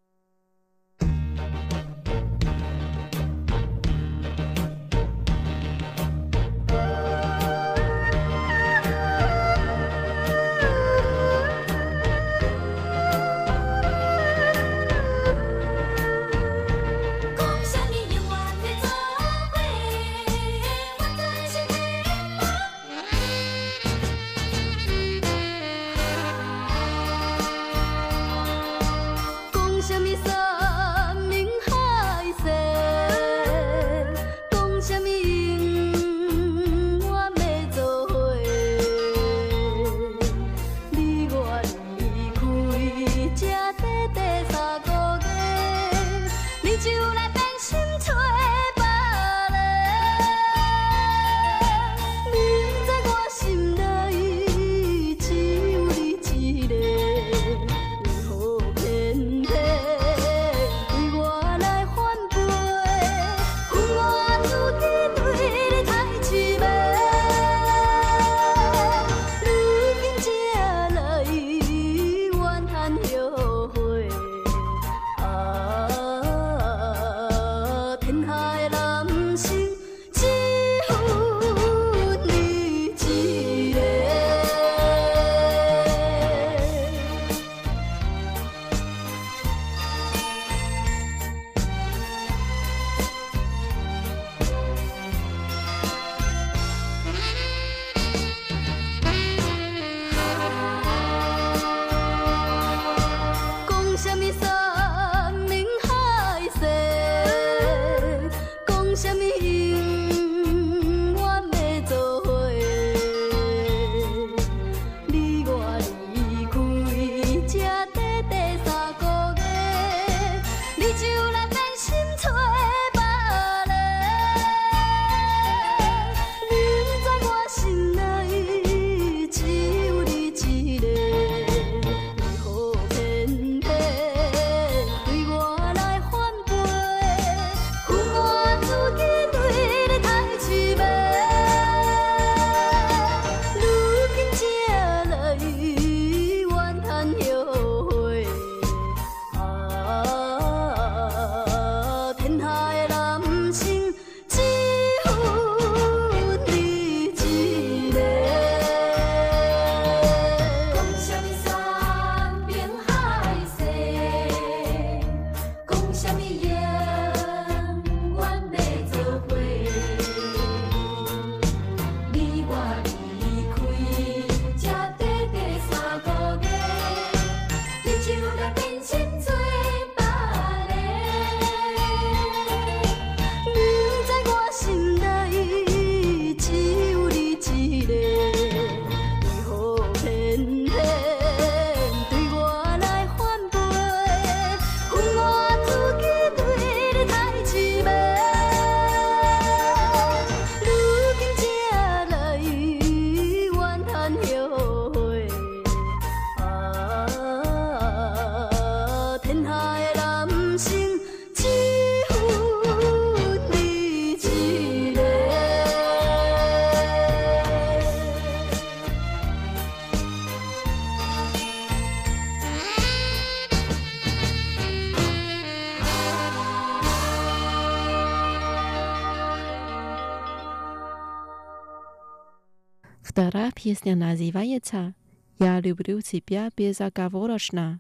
[233.72, 234.94] Песня называется
[235.40, 237.80] «Я люблю тебя безоговорочно,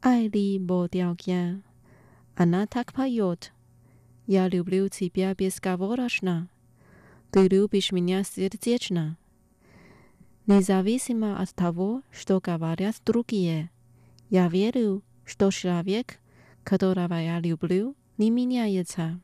[0.00, 1.62] Айли Бодялгян».
[2.36, 3.52] Она так поет
[4.26, 6.48] «Я люблю тебя безоговорочно,
[7.30, 9.18] ты любишь меня сердечно».
[10.46, 13.68] Независимо от того, что говорят другие,
[14.30, 16.18] я верю, что человек,
[16.64, 19.20] которого я люблю, не меняется.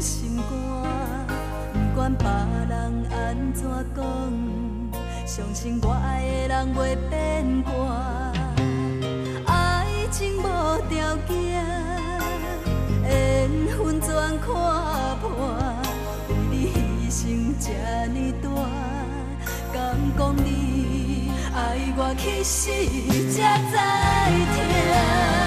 [0.00, 0.48] 心肝，
[1.74, 4.02] 不管别人安怎讲，
[5.26, 7.70] 相信我爱的人袂变卦。
[9.46, 10.42] 爱情无
[10.88, 11.62] 条件，
[13.02, 14.08] 缘分全
[14.40, 14.48] 看
[15.20, 15.28] 破，
[16.28, 17.68] 为你牺牲这
[18.08, 18.48] 呢大，
[19.74, 19.78] 敢
[20.16, 21.58] 讲你爱
[21.94, 22.72] 我，其实
[23.32, 23.76] 才知
[24.56, 25.39] 痛。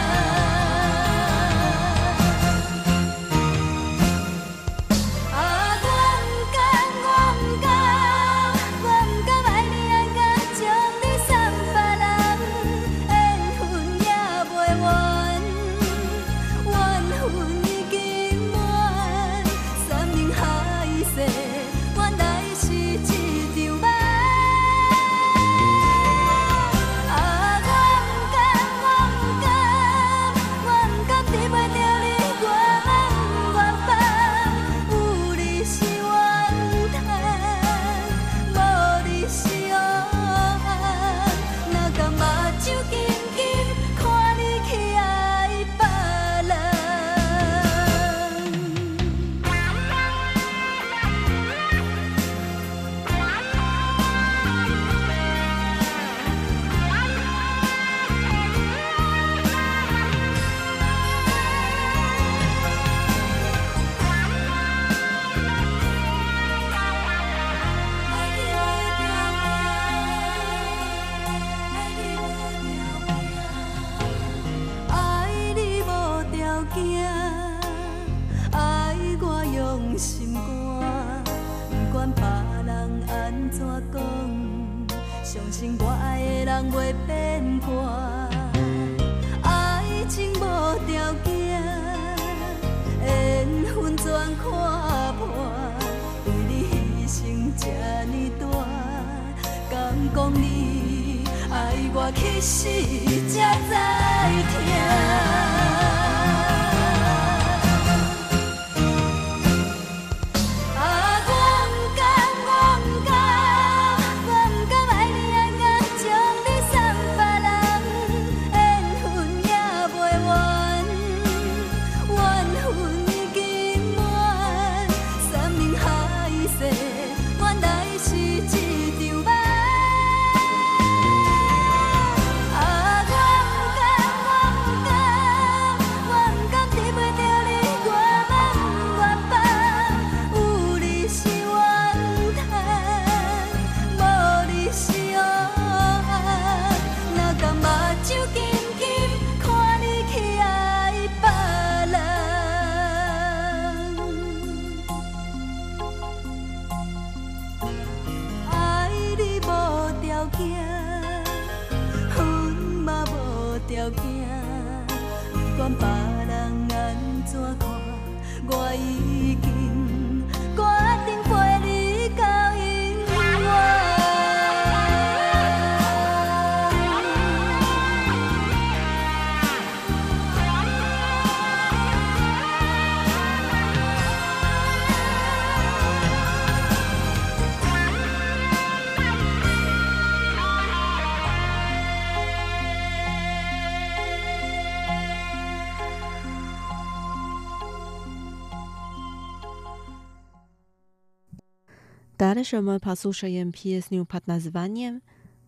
[202.43, 205.01] Дальше мы послушаем песню под названием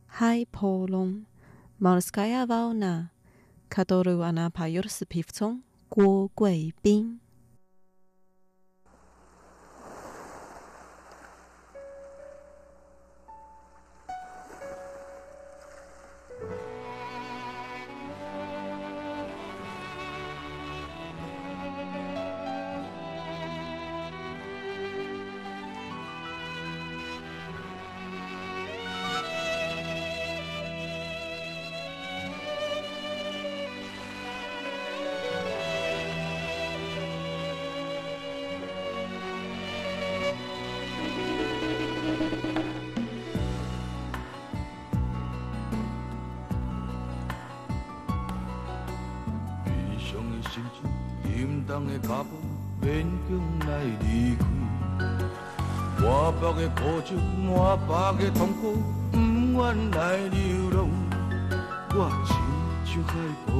[0.08, 1.28] «Хай Полон»
[1.78, 3.12] «Морская волна»,
[3.68, 6.30] которую она поет с певцом Гуо
[56.46, 58.78] 目的孤酒，满腹的痛苦，
[59.12, 60.88] 不愿来流浪。
[61.96, 62.38] 我亲
[62.86, 63.55] 像海。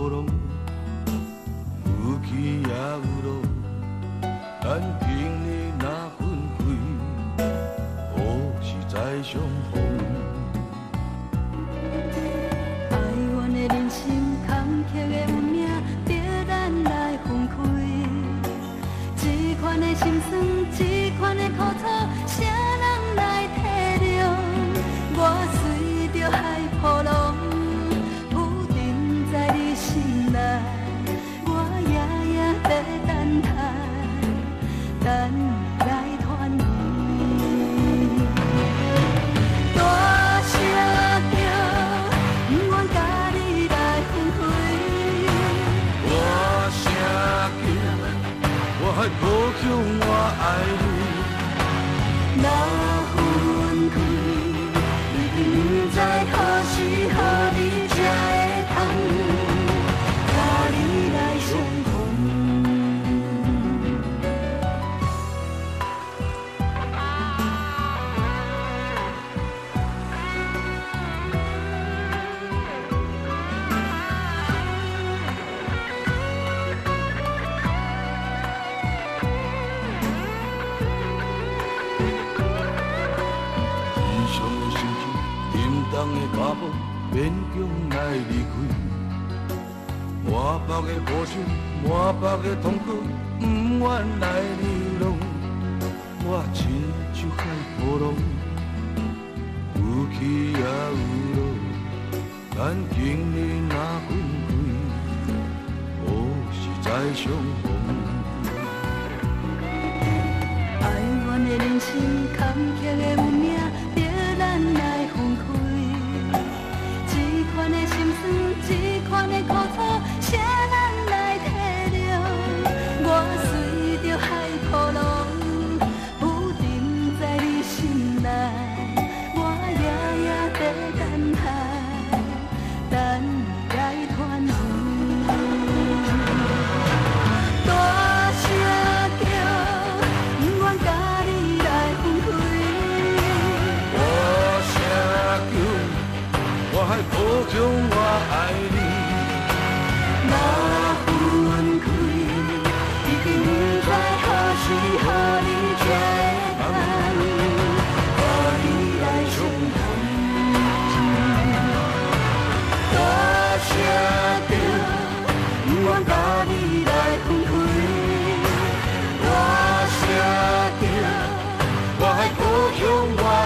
[173.14, 173.45] while.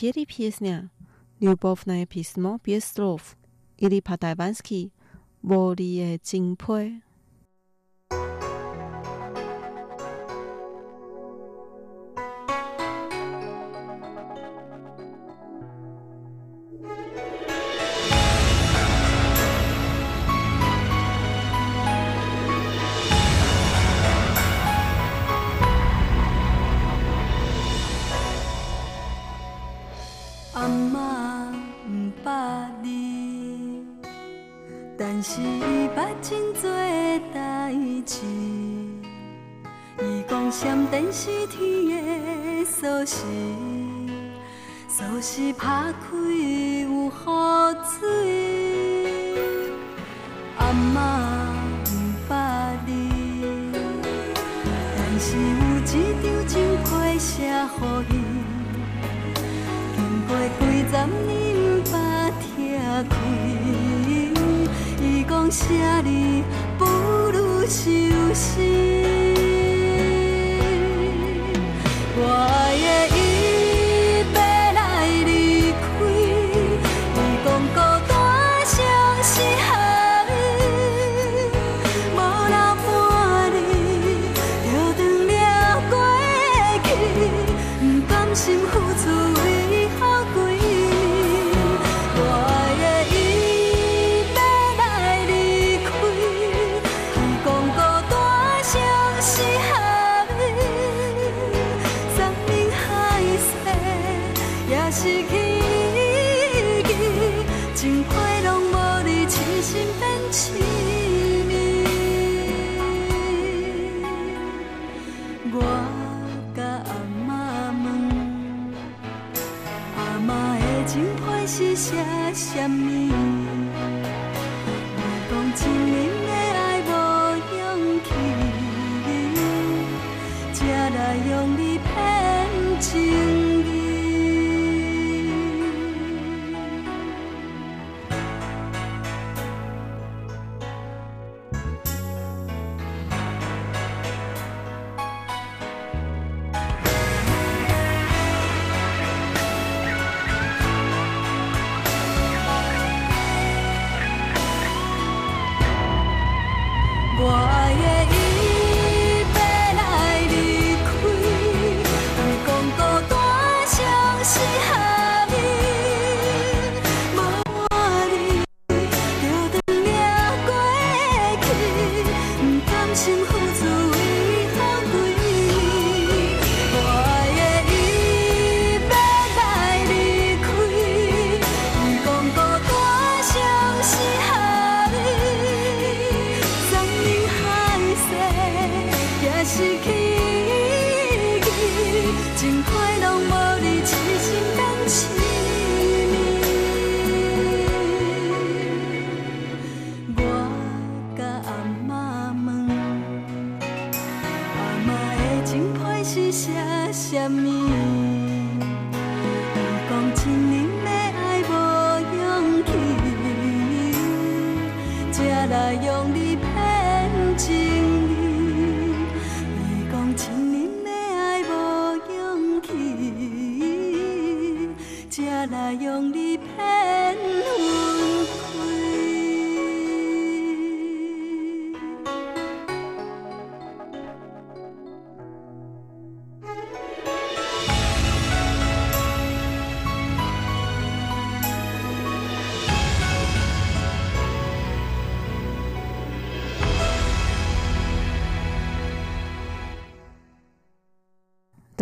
[0.00, 0.90] П'єрі пісня,
[1.42, 3.36] любовне письмо без слов,
[3.78, 4.92] Ілі Падайванський,
[5.42, 6.92] Боріє Цінпой.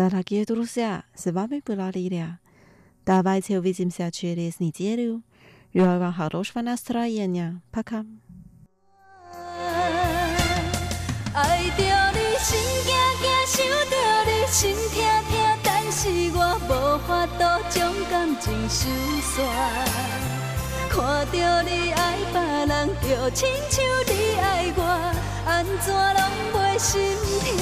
[0.08, 1.02] 라디오들어오세 요.
[1.16, 2.38] 스밤에불알이 랴.
[3.04, 5.22] 다바이채우비짐세아취에리스니지에 루.
[5.74, 6.76] 유아가하루시바 나.
[20.88, 25.25] 看到你爱别人，就亲像你爱我。
[25.46, 26.20] 安怎拢
[26.54, 27.00] 袂心
[27.40, 27.56] 痛？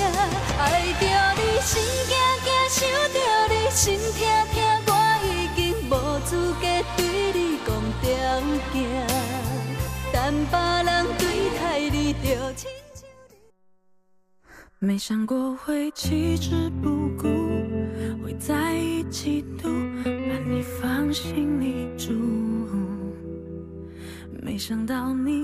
[0.58, 0.62] 爱
[0.98, 1.04] 着
[1.36, 1.72] 你心
[2.08, 2.80] 惊惊，想
[3.12, 3.18] 着
[3.52, 4.18] 你心痛
[4.54, 4.56] 痛，
[4.88, 4.90] 我
[5.22, 5.60] 已经
[5.90, 5.92] 无
[6.24, 6.64] 资格
[6.96, 6.98] 对
[7.34, 7.68] 你讲
[8.00, 8.02] 条
[8.72, 8.74] 件，
[10.10, 11.22] 但别人对
[11.58, 12.24] 待你着。
[14.78, 17.28] 没想过会弃之不顾，
[18.24, 19.68] 会在一起度，
[20.02, 20.10] 把
[20.46, 22.12] 你放心里住。
[24.42, 25.43] 没想到你。